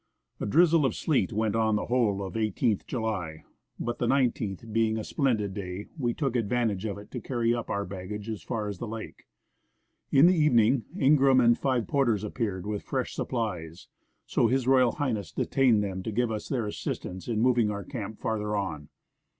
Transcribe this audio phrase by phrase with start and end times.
[0.39, 3.43] A drizzle of sleet went on the whole of the i8th July;
[3.79, 7.69] but the 19th being a splendid day, we took advantage of it to carry up
[7.69, 9.25] our baggage as far as the lake.
[10.11, 13.89] In the evening, Ingraham and five porters appeared with fresh supplies,
[14.25, 14.91] so H.R.
[15.19, 15.35] H.
[15.35, 18.89] detained them to give us their assistance in moving our camp farther on.